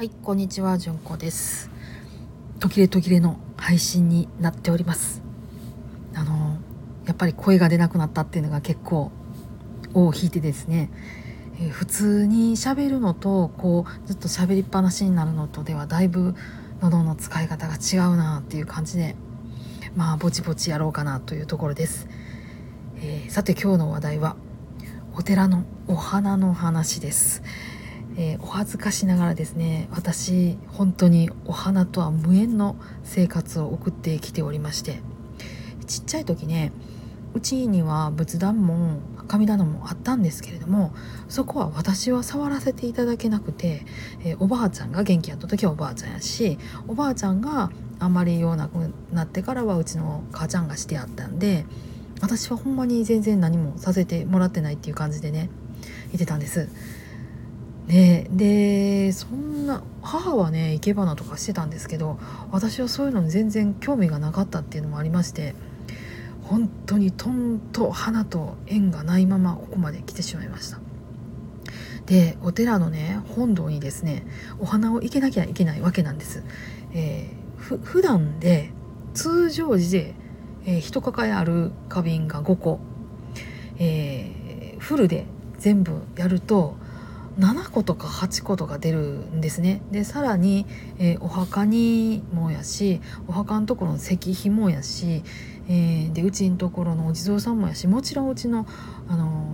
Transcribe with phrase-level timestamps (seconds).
[0.00, 1.70] はいこんにちはじゅんこです。
[2.58, 5.20] 途切れ途切れの配信になっております。
[6.14, 6.56] あの
[7.04, 9.12] やっぱり声が出なくなったっていうのが結構
[9.92, 10.88] 尾を引いてですね、
[11.60, 16.34] えー、普通に喋るのとこうずっと喋りっぱなしになるのとではだいぶ
[16.80, 19.16] 喉の使い方が違うなっていう感じで
[19.96, 22.08] まあぼちぼちやろうかなというところです、
[22.96, 24.36] えー、さて今日の話題は
[25.14, 27.42] お寺のお花の話です、
[28.22, 35.00] えー、お恥ずかしながらですね私本当にお花とは無縁の生活を送ってきておりまして
[35.86, 36.70] ちっちゃい時ね
[37.32, 40.92] うちには仏壇も神棚もあったんですけれども
[41.30, 43.86] そこは私は触らせていただけなくて、
[44.22, 51.64] えー、おばあちゃんが元気やった時はおばあちゃんやしおばあちゃんがあんまりようなくなってからはうちの母ちゃんがしてあったんで
[52.20, 55.48] 私はほんまに全然何もさせてもらってないっていう感じでね
[56.08, 56.68] 言ってたんです。
[57.90, 62.20] ね、でそんな母はね生け花とかしてたんですけど
[62.52, 65.56] 私はそういうのに全然興味がなかったっていうのもありまして
[66.44, 70.78] 本当にとんと花と縁がないままここまで来てしまいました。
[72.06, 74.24] でお寺のね本堂にですね
[74.60, 76.44] お花を生けなきゃいけないわけなんです。
[76.92, 78.70] えー、普段で
[79.14, 80.14] 通常時で
[80.64, 82.80] えー、一抱えある花瓶が5個、
[83.78, 85.26] えー、フルで
[85.58, 86.76] 全部やると
[87.40, 90.66] 7個とか8個とか出るんですねでさらに、
[90.98, 95.22] えー、お墓にもやしお墓のところの石碑もやし、
[95.68, 98.66] えー、でうちのところのお地蔵さんもやしもちろんうちの、
[99.08, 99.46] あの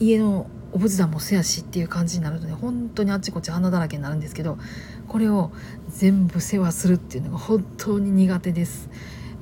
[0.00, 4.58] ー、家のお仏壇もせやしっていう感じになるとね本当にあっちこっち花だらけになるんですけど
[5.06, 5.52] これを
[5.88, 8.90] 全部世話するっていうのが本当に苦手です。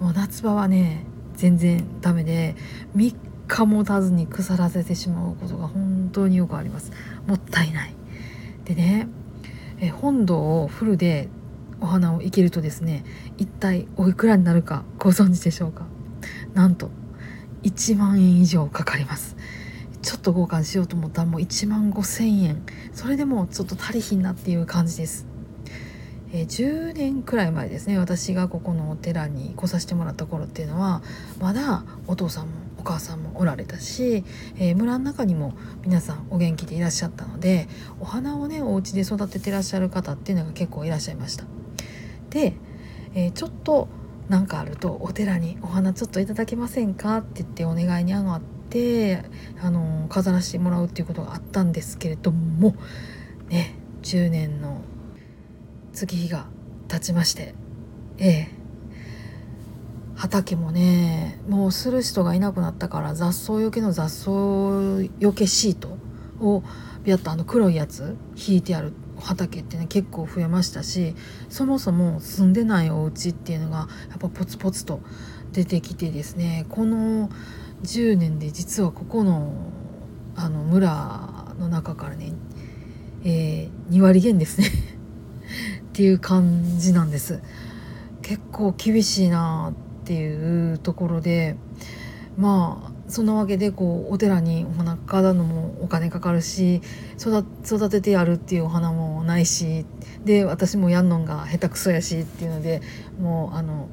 [0.00, 2.55] もう夏場はね全然ダメで
[2.94, 3.14] 3
[3.48, 6.92] 日も経ずに腐らせてしまうことが本当によくあります。
[7.27, 7.95] もったいない。
[8.64, 9.09] でね
[9.81, 11.28] え本堂をフルで
[11.81, 13.05] お花を生けるとですね
[13.37, 15.84] 一体おいくらになるかご存知でしょうか？
[16.55, 16.91] なんと
[17.62, 19.37] 1万円以上かかります。
[20.03, 22.62] ちょっと交換しようと思ったらもう1万5,000円。
[22.93, 25.27] それでもちょっと足りひんなっていう感じです。
[26.33, 31.00] え、10年くらい前ですね私がここのお寺に来させてもらった頃っていうのは
[31.41, 32.53] まだお父さんも
[32.84, 34.25] お母さんもおられたし、
[34.59, 35.55] えー、村の中にも
[35.87, 37.67] 皆さんお元気でいらっしゃったので
[37.99, 41.47] お花をねお家で育ててらっしゃる方っていうのが結構いらっしゃいました。
[42.28, 42.53] で、
[43.15, 43.89] えー、ちょっと
[44.28, 49.25] 何かあるとお寺に「お花ちょっといただけませんか?」って言ってお願いに上がって
[49.62, 52.75] あの飾らせてもらうっていうことがあったんですけれども
[53.49, 54.83] ね10年の
[55.95, 56.49] 月日が
[56.89, 57.55] 経ちまして
[58.19, 58.63] ええ
[60.24, 64.30] 畑もねもうする人がいなくなったから雑草よけの雑草
[65.20, 65.98] よけシート
[66.40, 66.62] を
[67.04, 71.14] ビャッとあの黒いやつ引いてある畑ってね結構増えましたし
[71.50, 75.00] そもそも住んでないお家っていうのがやっぱポツポツと
[75.52, 77.28] 出てきてですねこの
[77.82, 79.52] 10年で実はここの
[80.36, 82.32] あの村の中からね、
[83.24, 84.68] えー、2割減ですね。
[85.84, 87.41] っていう感じなんです。
[88.22, 89.72] 結構厳しいな
[90.04, 91.56] っていうところで
[92.37, 96.82] まあそんなわけでこうお寺にお花飾るのもお金かかるし
[97.16, 99.87] 育ててやるっていうお花もないし
[100.26, 102.82] で私もやんのんが下手くそやしっていうので
[103.19, 103.88] もうあの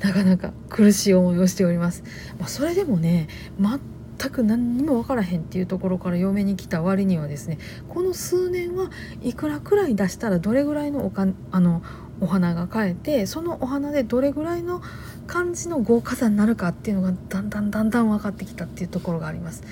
[0.00, 2.04] なかなか苦しい思いをしております。
[2.38, 3.28] まあ、それでもね
[3.58, 8.90] 全く何にも分からへんっていうところから嫁に来た割にはですねこの数年は
[9.22, 11.82] いくらくらい出したらどれぐらいのおかあの
[12.20, 14.82] お花が買えてそのお花でどれぐらいの
[15.26, 19.62] 感じの豪華さになるかっていうのがだんだんだんだん分かってきたっていうところがあります。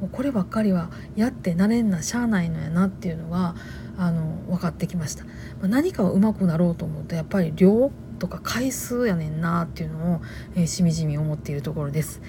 [0.00, 3.54] もうこればっかりはやってなれんなしゃあないのやなっていうのが
[3.96, 5.24] あの分かってきました。
[5.62, 10.20] ま、何かをうまくなろうと思うとやっぱり量とか回数やねんなっていうのを、
[10.54, 12.20] えー、しみじみ思っているところです。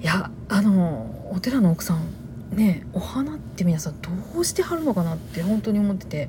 [0.00, 6.28] いやあのお寺の奥さんねお花って皆さんどうしてはるのかなって本当に思ってて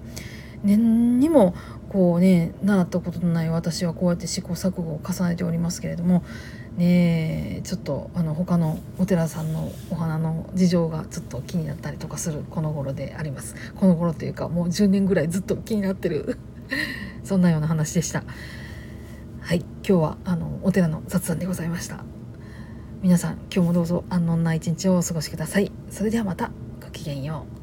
[0.63, 1.53] 念にも
[1.89, 6.23] こうね習ったことのない私はこうやって試行錯誤を重ねておりますけれども
[6.77, 13.55] ねちょっとあの他のお寺さんのお花の事情がちょっと気になったりとかするこの頃であります。
[13.75, 16.37] この頃というかもう10年ぐらいずっと気になってる。
[17.23, 18.23] そんなような話でした。
[19.41, 19.59] はい。
[19.59, 22.03] 今日はあのお寺の雑談でございました。
[23.01, 25.71] 皆さん今日もどうぞ安穏な一日をお過ごしください。
[25.89, 26.51] それではまた。
[26.81, 27.62] ごきげんよう。